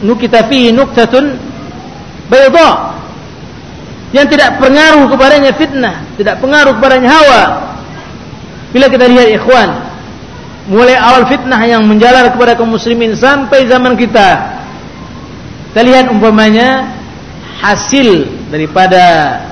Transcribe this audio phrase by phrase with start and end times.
[0.00, 1.36] nukita fihi nuktatun
[2.32, 2.96] bayda
[4.08, 7.42] yang tidak pengaruh kepadanya fitnah, tidak pengaruh kepadanya hawa.
[8.72, 9.68] Bila kita lihat ikhwan,
[10.72, 14.64] mulai awal fitnah yang menjalar kepada kaum muslimin sampai zaman kita.
[15.76, 16.88] Kita lihat umpamanya
[17.60, 19.44] hasil daripada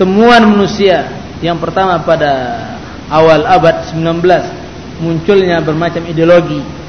[0.00, 1.12] temuan manusia
[1.44, 2.56] yang pertama pada
[3.12, 6.85] awal abad 19 munculnya bermacam ideologi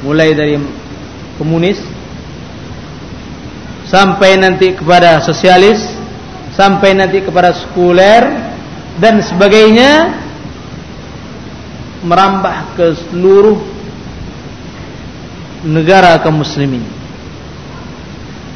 [0.00, 0.56] mulai dari
[1.36, 1.80] komunis
[3.88, 5.82] sampai nanti kepada sosialis
[6.54, 8.22] sampai nanti kepada sekuler
[9.00, 10.12] dan sebagainya
[12.04, 13.60] merambah ke seluruh
[15.64, 16.84] negara kaum muslimin.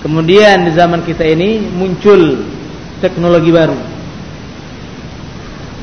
[0.00, 2.45] Kemudian di zaman kita ini muncul
[3.00, 3.77] teknologi baru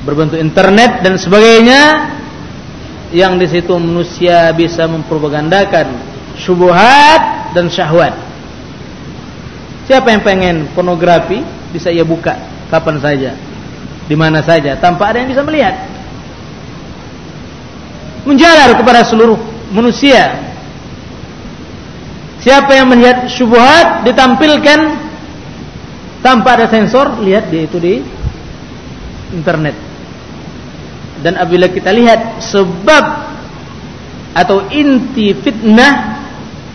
[0.01, 1.81] berbentuk internet dan sebagainya
[3.11, 5.99] yang di situ manusia bisa mempropagandakan
[6.39, 8.15] syubhat dan syahwat.
[9.85, 11.43] Siapa yang pengen pornografi
[11.75, 12.39] bisa ia buka
[12.71, 13.31] kapan saja,
[14.07, 15.75] di mana saja tanpa ada yang bisa melihat.
[18.23, 19.35] Menjalar kepada seluruh
[19.75, 20.51] manusia.
[22.41, 24.79] Siapa yang melihat syubhat ditampilkan
[26.23, 28.01] tanpa ada sensor, lihat dia itu di
[29.35, 29.90] internet
[31.21, 33.05] dan apabila kita lihat sebab
[34.33, 36.23] atau inti fitnah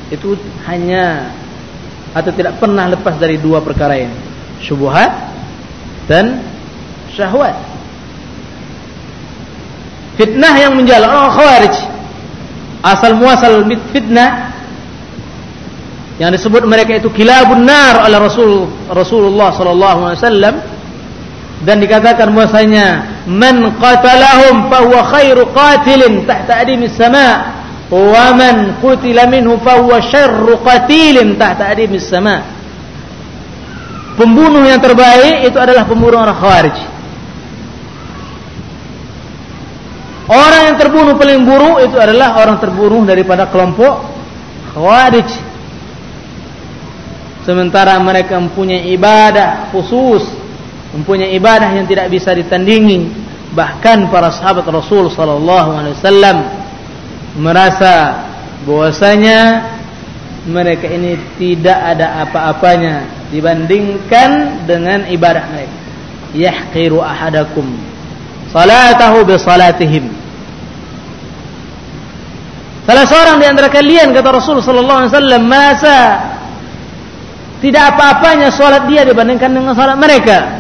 [0.07, 0.39] itu
[0.71, 1.35] hanya
[2.15, 4.17] atau tidak pernah lepas dari dua perkara ini.
[4.63, 5.13] Syubhat
[6.07, 6.41] dan
[7.13, 7.59] syahwat.
[10.17, 11.77] Fitnah yang menjalar oh khawarij.
[12.87, 14.55] Asal muasal fitnah
[16.17, 20.55] yang disebut mereka itu kilabun nar oleh Rasul Rasulullah sallallahu alaihi wasallam.
[21.67, 27.59] Dan dikatakan bahwasanya man qatalahum fa huwa khairu qatilin tahta adimis sama.
[27.91, 32.43] Wa man qutila minhu fa huwa syarru qatilin tahta adimis sama.
[34.17, 36.79] Pembunuh yang terbaik itu adalah pembunuh orang khawarij.
[40.27, 43.95] Orang yang terbunuh paling buruk itu adalah orang terbunuh daripada kelompok
[44.75, 45.29] khawarij.
[47.47, 50.46] Sementara mereka mempunyai ibadah khusus
[50.97, 53.13] mempunyai ibadah yang tidak bisa ditandingi.
[53.53, 56.37] Bahkan para sahabat Rasul sallallahu alaihi wasallam
[57.37, 58.25] merasa
[58.65, 59.41] bahwasanya
[60.49, 65.77] mereka ini tidak ada apa-apanya dibandingkan dengan ibadah mereka.
[66.37, 67.77] Yahqiru ahadakum
[68.53, 70.05] salatahu bi salatihim.
[72.87, 75.99] Salah seorang di antara kalian kata Rasul sallallahu alaihi wasallam masa
[77.59, 80.56] tidak apa-apanya salat dia dibandingkan dengan salat mereka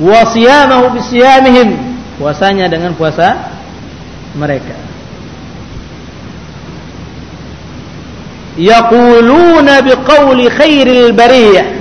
[0.00, 1.68] wa siyamahu bi siyamihim.
[2.16, 3.52] Puasanya dengan puasa
[4.36, 4.76] mereka.
[8.60, 11.80] Yaquluna biqauli khairil bariyah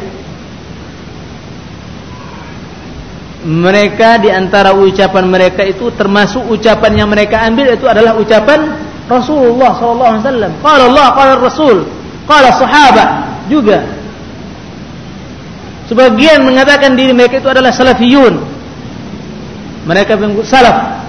[3.50, 8.76] mereka di antara ucapan mereka itu termasuk ucapan yang mereka ambil itu adalah ucapan
[9.10, 10.52] Rasulullah sallallahu alaihi wasallam.
[10.62, 11.78] Qala Allah qala Rasul
[12.30, 13.10] qala sahabat
[13.50, 13.99] juga
[15.90, 18.38] Sebagian mengatakan diri mereka itu adalah salafiyun.
[19.90, 21.02] Mereka mengut salaf.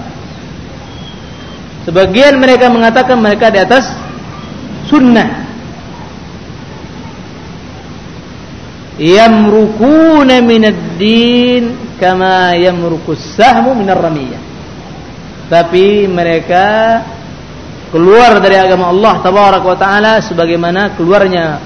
[1.85, 3.93] Sebagian mereka mengatakan mereka di atas
[4.89, 5.45] sunnah.
[8.97, 14.41] Yamrukuna minad din kama yamrukus sahmu minar ramiyah.
[15.45, 16.65] Tapi mereka
[17.93, 21.61] keluar dari agama Allah tabaraka wa taala sebagaimana keluarnya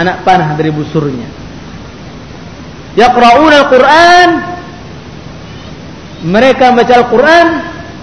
[0.00, 1.39] anak panah dari busurnya
[2.96, 4.30] yaqra'una al-Qur'an.
[6.20, 7.46] Mereka membaca Al-Qur'an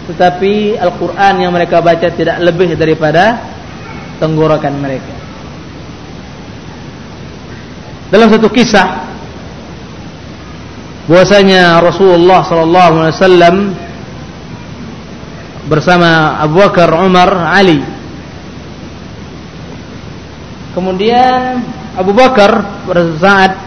[0.08, 3.44] tetapi Al-Qur'an yang mereka baca tidak lebih daripada
[4.18, 5.14] tenggorokan mereka.
[8.08, 9.04] Dalam satu kisah
[11.12, 13.56] bahwasanya Rasulullah sallallahu alaihi wasallam
[15.68, 17.84] bersama Abu Bakar, Umar, Ali.
[20.72, 21.60] Kemudian
[22.00, 23.67] Abu Bakar pada saat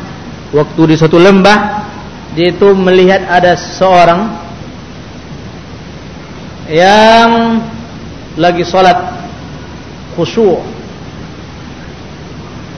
[0.50, 1.86] waktu di satu lembah
[2.34, 4.30] dia itu melihat ada seorang
[6.70, 7.58] yang
[8.38, 8.94] lagi sholat
[10.14, 10.62] khusyuk.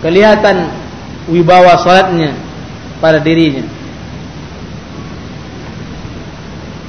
[0.00, 0.72] Kelihatan
[1.28, 2.32] wibawa sholatnya
[2.98, 3.62] pada dirinya.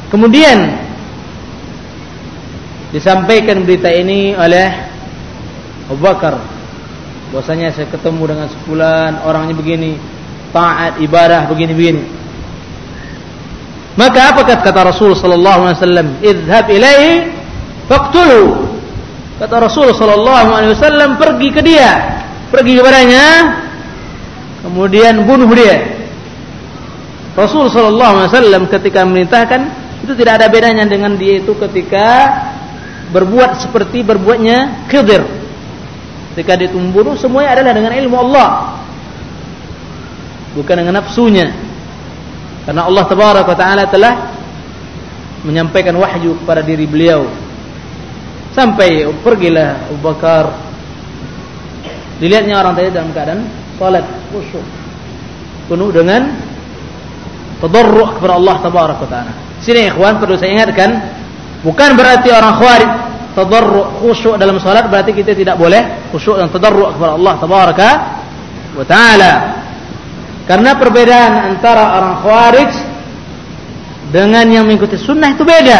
[0.08, 0.58] Kemudian
[2.96, 4.70] disampaikan berita ini oleh
[5.92, 6.40] Abu Bakar.
[7.34, 9.98] Bahwasanya saya ketemu dengan sepulan orangnya begini
[10.54, 12.06] taat ibadah begini-begini.
[13.94, 16.08] Maka apa kata Rasul sallallahu alaihi wasallam?
[16.22, 17.12] Idhhab ilaihi
[17.88, 18.72] Faqtulu.
[19.38, 23.26] Kata Rasul sallallahu alaihi wasallam pergi ke dia, pergi kepadanya,
[24.64, 26.00] kemudian bunuh dia.
[27.34, 29.62] Rasul sallallahu alaihi wasallam ketika memerintahkan
[30.06, 32.30] itu tidak ada bedanya dengan dia itu ketika
[33.10, 35.26] berbuat seperti berbuatnya Khidir.
[36.34, 38.80] Ketika dia membunuh semuanya adalah dengan ilmu Allah.
[40.54, 41.50] Bukan dengan nafsunya.
[42.64, 44.34] Karena Allah tabaraka taala telah
[45.44, 47.28] menyampaikan wahyu kepada diri beliau.
[48.56, 50.46] Sampai pergilah Abu Bakar.
[52.22, 53.42] Dilihatnya orang tadi dalam keadaan
[53.76, 54.64] salat khusyuk.
[55.68, 56.32] Penuh dengan
[57.60, 59.34] tadarruk kepada Allah tabaraka taala.
[59.60, 60.90] Sini ikhwan perlu saya ingatkan,
[61.64, 62.92] bukan berarti orang khawarij
[63.34, 65.82] tadarruk khusyuk dalam salat berarti kita tidak boleh
[66.14, 67.90] khusyuk dan tadarruk kepada Allah tabaraka
[68.78, 69.32] wa taala.
[70.44, 72.72] Karena perbedaan antara orang khawarij
[74.12, 75.80] dengan yang mengikuti sunnah itu beda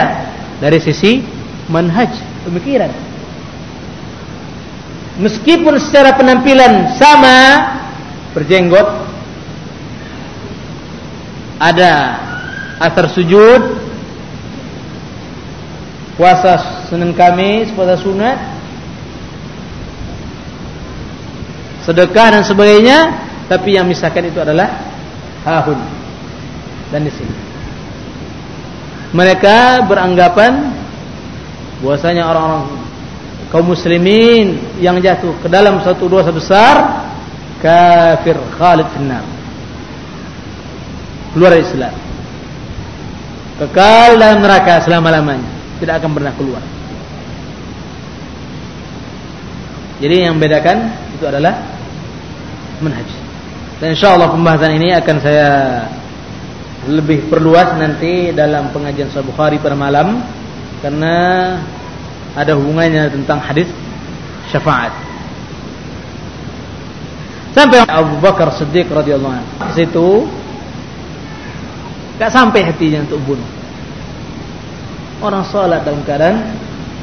[0.64, 1.20] dari sisi
[1.68, 2.10] manhaj
[2.48, 2.92] pemikiran.
[5.20, 7.38] Meskipun secara penampilan sama
[8.34, 8.88] berjenggot
[11.62, 12.18] ada
[12.82, 13.62] asar sujud
[16.18, 18.38] puasa Senin Kamis puasa sunat
[21.86, 22.98] sedekah dan sebagainya
[23.48, 24.70] tapi yang misahkan itu adalah
[25.44, 25.80] hahun
[26.90, 27.36] dan di sini
[29.14, 30.74] mereka beranggapan
[31.86, 32.66] bahwasanya orang-orang
[33.54, 37.06] kaum muslimin yang jatuh ke dalam satu dosa besar
[37.62, 39.22] kafir khalid finnar.
[41.38, 41.94] Keluar Islam.
[43.62, 45.46] Kekal dalam neraka selama-lamanya.
[45.78, 46.64] Tidak akan pernah keluar.
[50.02, 51.62] Jadi yang membedakan itu adalah
[52.82, 53.23] manhaj
[53.84, 55.52] dan insyaallah pembahasan ini akan saya
[56.88, 60.24] lebih perluas nanti dalam pengajian Sahih Bukhari pada malam
[60.80, 61.16] karena
[62.32, 63.68] ada hubungannya tentang hadis
[64.48, 64.96] syafaat.
[67.52, 69.76] Sampai Abu Bakar Siddiq radhiyallahu anhu.
[69.76, 70.32] Situ
[72.16, 73.50] Tak sampai hatinya untuk bunuh.
[75.20, 76.56] Orang salat dalam keadaan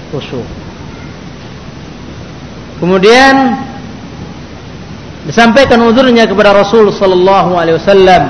[0.08, 0.48] khusyuk.
[2.80, 3.68] Kemudian
[5.28, 8.22] Disampaikan uzurnya kepada Rasul Sallallahu Alaihi Wasallam.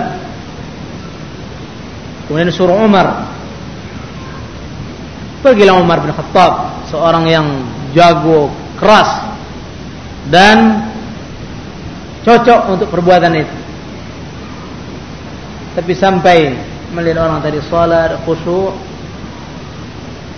[2.27, 3.31] Kemudian suruh Umar.
[5.41, 7.65] Pergilah Umar bin Khattab Seorang yang
[7.97, 9.09] jago, keras
[10.29, 10.85] Dan
[12.21, 13.57] Cocok untuk perbuatan itu.
[15.73, 16.53] Tapi sampai
[16.93, 18.77] melihat orang tadi salat khusyuk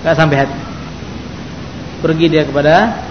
[0.02, 0.58] enggak sampai hati.
[1.98, 3.02] Pergi dia kepada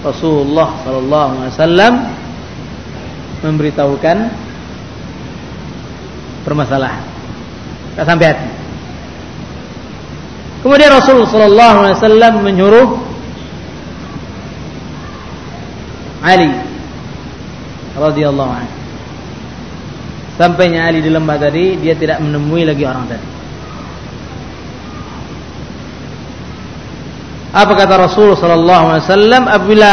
[0.00, 1.94] Rasulullah sallallahu alaihi wasallam
[3.42, 4.16] memberitahukan
[6.42, 7.04] permasalahan.
[7.94, 8.48] Enggak sampai hati.
[10.58, 12.88] Kemudian Rasulullah wasallam menyuruh
[16.18, 16.50] Ali
[17.94, 18.74] radhiyallahu anhu.
[20.38, 23.26] Sampainya Ali di lembah tadi Dia tidak menemui lagi orang tadi.
[27.48, 29.42] Apa kata Rasul sallallahu alaihi wasallam?
[29.48, 29.90] Apabila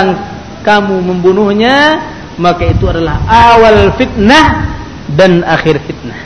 [0.62, 2.04] kamu membunuhnya
[2.36, 4.76] maka itu adalah awal fitnah
[5.16, 6.20] dan akhir fitnah.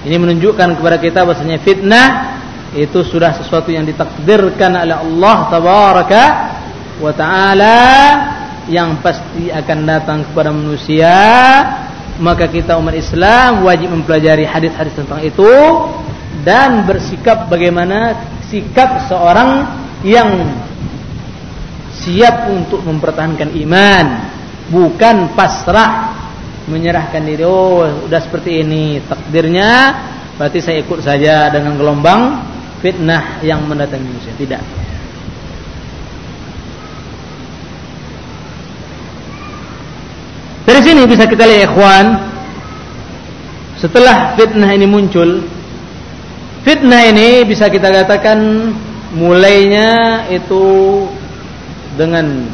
[0.00, 2.08] Ini menunjukkan kepada kita bahasanya fitnah
[2.72, 6.24] itu sudah sesuatu yang ditakdirkan oleh Allah tabaraka
[7.02, 7.78] wa taala
[8.70, 11.16] yang pasti akan datang kepada manusia
[12.22, 15.50] maka kita umat Islam wajib mempelajari hadis-hadis tentang itu
[16.46, 18.14] dan bersikap bagaimana
[18.46, 19.66] sikap seorang
[20.06, 20.54] yang
[22.00, 24.06] siap untuk mempertahankan iman.
[24.70, 26.16] Bukan pasrah
[26.70, 27.44] menyerahkan diri.
[27.44, 29.70] Oh sudah seperti ini takdirnya
[30.40, 32.20] berarti saya ikut saja dengan gelombang
[32.80, 34.32] fitnah yang mendatangi manusia.
[34.38, 34.62] Tidak.
[40.70, 42.06] Dari sini bisa kita lihat ikhwan
[43.74, 45.42] Setelah fitnah ini muncul
[46.62, 48.70] Fitnah ini bisa kita katakan
[49.18, 50.62] Mulainya itu
[51.94, 52.46] Dengan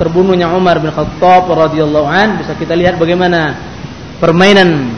[0.00, 3.56] Terbunuhnya Umar bin Khattab radhiyallahu an Bisa kita lihat bagaimana
[4.20, 4.92] Permainan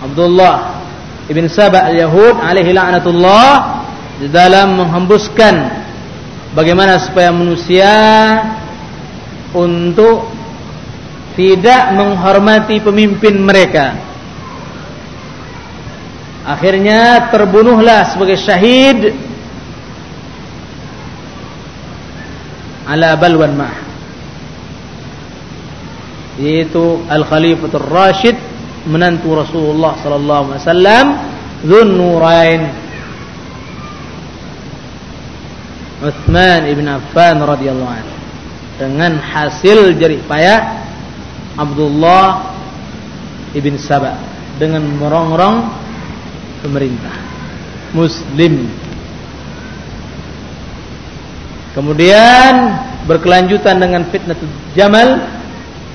[0.00, 0.84] Abdullah
[1.28, 3.50] Ibn Sabah al-Yahud alaihi la'natullah
[4.20, 5.54] Di dalam menghembuskan
[6.56, 7.92] Bagaimana supaya manusia
[9.52, 10.34] Untuk
[11.34, 13.98] tidak menghormati pemimpin mereka.
[16.46, 19.16] Akhirnya terbunuhlah sebagai syahid
[22.88, 23.74] ala balwan mah.
[26.40, 28.34] Yaitu Al-Khalifatul Rashid
[28.90, 31.06] menantu Rasulullah sallallahu alaihi wasallam
[31.64, 32.62] Dzun Nurain.
[36.04, 38.14] Uthman ibn Affan radhiyallahu anhu
[38.76, 40.84] dengan hasil jerih payah
[41.54, 42.52] Abdullah
[43.54, 44.18] ibn Sabah
[44.58, 45.70] dengan merongrong
[46.60, 47.14] pemerintah
[47.94, 48.68] Muslim.
[51.74, 52.54] Kemudian
[53.10, 54.38] berkelanjutan dengan fitnah
[54.78, 55.26] Jamal,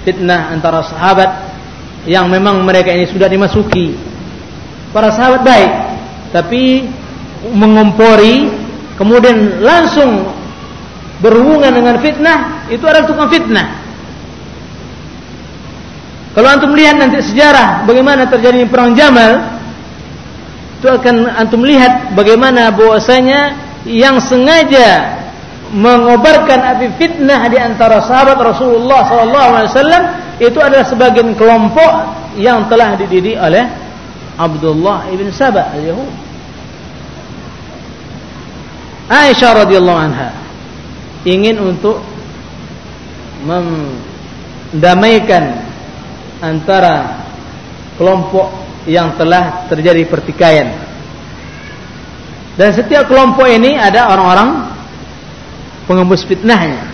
[0.04, 1.50] fitnah antara sahabat
[2.04, 3.96] yang memang mereka ini sudah dimasuki.
[4.92, 5.72] Para sahabat baik,
[6.36, 6.84] tapi
[7.56, 8.52] mengompori
[9.00, 10.28] kemudian langsung
[11.24, 13.68] berhubungan dengan fitnah itu adalah tukang fitnah.
[16.36, 19.60] Kalau antum lihat nanti sejarah bagaimana terjadi perang Jamal,
[20.80, 23.56] itu akan antum lihat bagaimana bahwasanya
[23.88, 25.19] yang sengaja
[25.70, 30.04] mengobarkan api fitnah di antara sahabat Rasulullah SAW
[30.42, 31.92] itu adalah sebagian kelompok
[32.42, 33.70] yang telah dididik oleh
[34.40, 36.14] Abdullah ibn Sabah al-Yahud.
[39.10, 40.30] Aisyah radhiyallahu anha
[41.26, 42.00] ingin untuk
[43.44, 45.66] mendamaikan
[46.40, 47.26] antara
[48.00, 48.48] kelompok
[48.88, 50.72] yang telah terjadi pertikaian.
[52.56, 54.69] Dan setiap kelompok ini ada orang-orang
[55.90, 56.86] pengembus fitnahnya,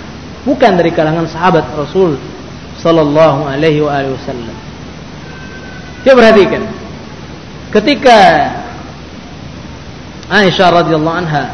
[0.48, 2.16] bukan dari kalangan sahabat Rasul
[2.80, 4.56] sallallahu alaihi wasallam.
[6.08, 6.64] Dia perhatikan.
[7.75, 8.18] Ketika
[10.32, 11.52] Aisyah radhiyallahu anha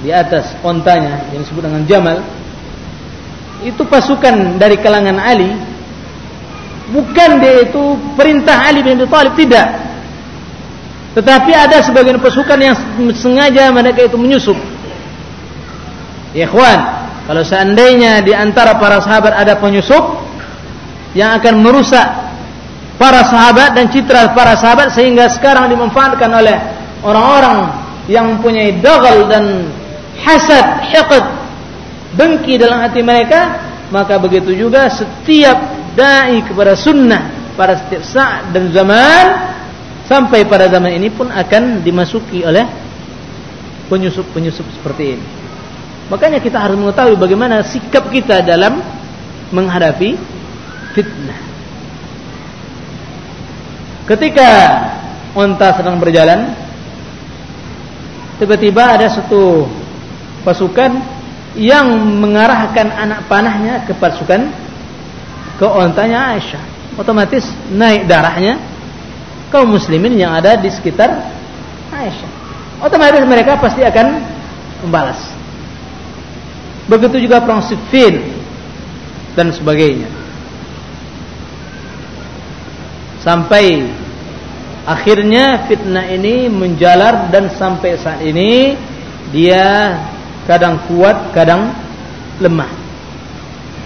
[0.00, 2.24] di atas ontanya yang disebut dengan Jamal
[3.60, 5.52] itu pasukan dari kalangan Ali.
[6.86, 9.68] Bukan dia itu perintah Ali bin Abi Thalib tidak.
[11.18, 12.76] Tetapi ada sebagian pasukan yang
[13.16, 14.54] sengaja mereka itu menyusup
[16.36, 16.78] ya ikhwan
[17.24, 20.20] kalau seandainya di antara para sahabat ada penyusup
[21.16, 22.04] yang akan merusak
[23.00, 26.56] para sahabat dan citra para sahabat sehingga sekarang dimanfaatkan oleh
[27.00, 27.72] orang-orang
[28.06, 29.72] yang mempunyai dagal dan
[30.20, 31.24] hasad, hiqd
[32.14, 35.56] dengki dalam hati mereka maka begitu juga setiap
[35.96, 39.24] dai kepada sunnah pada setiap saat dan zaman
[40.04, 42.68] sampai pada zaman ini pun akan dimasuki oleh
[43.88, 45.45] penyusup-penyusup seperti ini
[46.06, 48.78] makanya kita harus mengetahui bagaimana sikap kita dalam
[49.50, 50.14] menghadapi
[50.94, 51.40] fitnah.
[54.06, 54.50] Ketika
[55.34, 56.54] unta sedang berjalan
[58.38, 59.66] tiba-tiba ada satu
[60.46, 60.94] pasukan
[61.58, 61.88] yang
[62.22, 64.52] mengarahkan anak panahnya ke pasukan
[65.58, 66.62] ke ontanya Aisyah.
[66.96, 68.60] Otomatis naik darahnya
[69.50, 71.10] kaum muslimin yang ada di sekitar
[71.90, 72.30] Aisyah.
[72.84, 74.20] Otomatis mereka pasti akan
[74.84, 75.18] membalas
[76.86, 78.22] begitu juga perang Siffin
[79.34, 80.06] dan sebagainya
[83.26, 83.90] sampai
[84.86, 88.78] akhirnya fitnah ini menjalar dan sampai saat ini
[89.34, 89.98] dia
[90.46, 91.74] kadang kuat, kadang
[92.38, 92.70] lemah.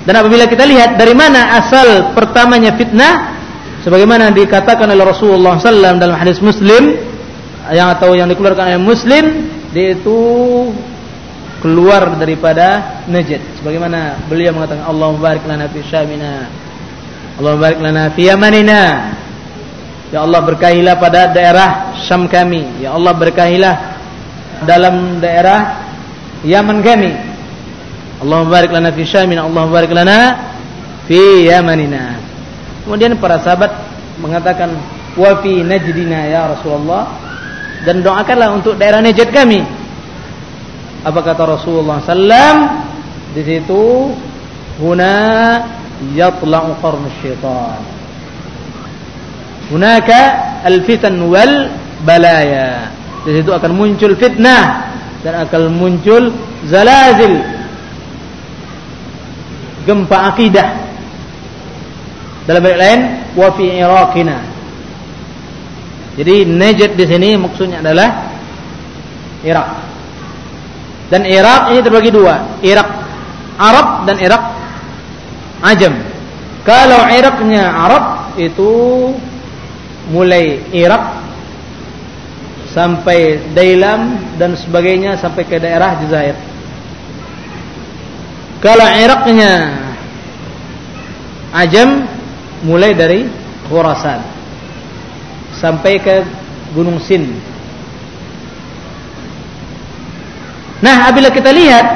[0.05, 3.33] Dan apabila kita lihat dari mana asal pertamanya fitnah,
[3.81, 7.01] sebagaimana dikatakan oleh Rasulullah SAW dalam hadis Muslim
[7.73, 9.25] yang atau yang dikeluarkan oleh Muslim,
[9.73, 10.21] dia itu
[11.61, 13.61] keluar daripada Najd.
[13.61, 16.49] Sebagaimana beliau mengatakan Allah barik lana fi syamina.
[17.41, 18.83] Allah barik lana fi yamanina.
[20.11, 22.83] Ya Allah berkahilah pada daerah Syam kami.
[22.83, 23.75] Ya Allah berkahilah
[24.67, 25.87] dalam daerah
[26.41, 27.13] Yaman kami.
[28.21, 30.19] Allah barik lana fi Syamin, Allah barik lana
[31.05, 32.17] fi Yamanina.
[32.85, 33.73] Kemudian para sahabat
[34.21, 34.77] mengatakan
[35.17, 37.13] wa fi Najdina ya Rasulullah
[37.85, 39.80] dan doakanlah untuk daerah Najd kami.
[41.01, 42.85] Apa kata Rasulullah sallam?
[43.33, 44.13] Di situ
[44.83, 45.17] huna
[46.13, 47.81] yatla'u qarn syaitan.
[49.71, 50.21] Hunaka
[50.67, 51.71] al-fitan wal
[52.05, 52.91] balaya.
[53.25, 54.91] Di situ akan muncul fitnah
[55.21, 56.33] dan akan muncul
[56.69, 57.45] zalazil
[59.85, 60.69] gempa akidah
[62.49, 63.01] dalam ayat lain
[63.37, 64.37] wa fi iraqina
[66.17, 68.33] jadi najd di sini maksudnya adalah
[69.41, 69.90] Irak
[71.11, 72.89] dan Irak ini terbagi dua Irak
[73.59, 74.43] Arab dan Irak
[75.61, 75.95] Ajam
[76.65, 78.71] kalau Iraknya Arab itu
[80.13, 81.21] mulai Irak
[82.71, 86.37] sampai Dailam dan sebagainya sampai ke daerah Jazair.
[88.61, 89.53] Kalau Iraknya
[91.51, 92.07] Ajam
[92.63, 93.27] mulai dari
[93.67, 94.23] Khurasan
[95.59, 96.23] sampai ke
[96.77, 97.35] Gunung Sin.
[100.81, 101.87] Nah, apabila kita lihat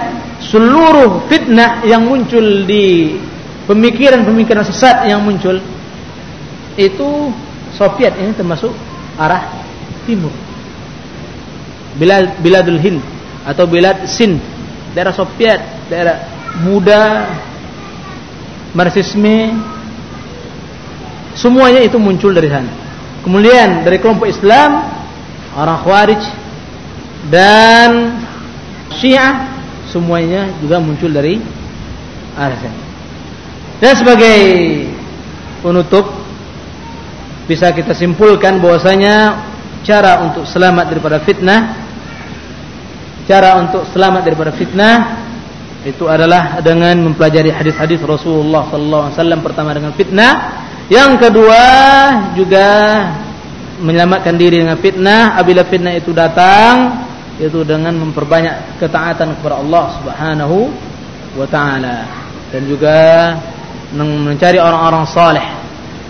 [0.52, 3.16] seluruh fitnah yang muncul di
[3.64, 5.56] pemikiran-pemikiran sesat yang muncul
[6.76, 7.08] itu
[7.74, 8.70] Soviet ini termasuk
[9.16, 9.50] arah
[10.04, 10.30] timur.
[11.96, 13.00] Bilad Biladul Hind
[13.46, 14.38] atau Bilad Sind
[14.94, 15.60] daerah Soviet,
[15.90, 16.22] daerah
[16.62, 17.26] Buddha,
[18.74, 19.54] Marxisme,
[21.34, 22.70] semuanya itu muncul dari sana.
[23.26, 24.86] Kemudian dari kelompok Islam,
[25.58, 26.22] orang Khawarij
[27.30, 27.90] dan
[28.92, 29.48] Syiah,
[29.88, 31.40] semuanya juga muncul dari
[32.34, 32.82] sana.
[33.80, 34.38] Dan sebagai
[35.62, 36.08] penutup,
[37.44, 39.44] bisa kita simpulkan bahwasanya
[39.84, 41.60] cara untuk selamat daripada fitnah,
[43.28, 44.96] cara untuk selamat daripada fitnah
[45.84, 50.32] itu adalah dengan mempelajari hadis-hadis Rasulullah sallallahu alaihi wasallam pertama dengan fitnah,
[50.88, 51.62] yang kedua
[52.32, 52.68] juga
[53.84, 57.03] menyelamatkan diri dengan fitnah apabila fitnah itu datang
[57.38, 60.58] itu dengan memperbanyak ketaatan kepada Allah Subhanahu
[61.34, 62.06] wa taala
[62.54, 62.98] dan juga
[63.94, 65.46] mencari orang-orang saleh.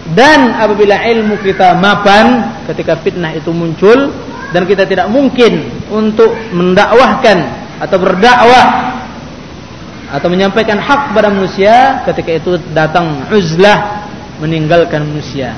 [0.05, 4.13] Dan apabila ilmu kita mapan ketika fitnah itu muncul
[4.53, 7.41] dan kita tidak mungkin untuk mendakwahkan
[7.81, 9.01] atau berdakwah
[10.13, 14.05] atau menyampaikan hak kepada manusia ketika itu datang uzlah
[14.45, 15.57] meninggalkan manusia.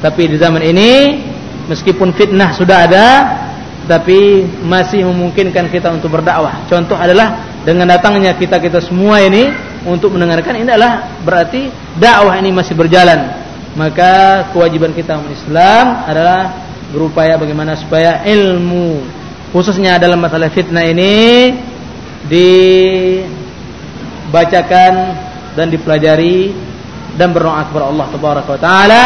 [0.00, 1.20] Tapi di zaman ini
[1.68, 3.06] meskipun fitnah sudah ada
[3.84, 6.64] tapi masih memungkinkan kita untuk berdakwah.
[6.68, 9.52] Contoh adalah dengan datangnya kita-kita semua ini
[9.84, 11.68] untuk mendengarkan ini adalah berarti
[12.00, 13.44] dakwah ini masih berjalan.
[13.74, 16.40] Maka kewajiban kita umat Islam adalah
[16.94, 19.02] berupaya bagaimana supaya ilmu
[19.50, 21.54] khususnya dalam masalah fitnah ini
[22.26, 22.50] di
[24.30, 24.94] bacakan
[25.54, 26.54] dan dipelajari
[27.14, 28.06] dan berdoa kepada Allah
[28.58, 29.04] taala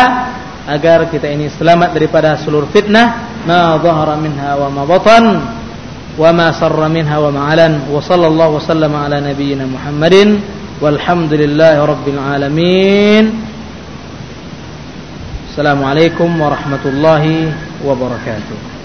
[0.69, 5.25] agar kita ini selamat daripada seluruh fitnah ما ظهر منها وما بطن
[6.19, 10.41] وما سر منها وما علن وصلى الله وسلم على نبينا محمد
[10.81, 13.25] والحمد لله رب العالمين.
[15.51, 17.25] السلام عليكم ورحمة الله
[17.87, 18.78] وبركاته.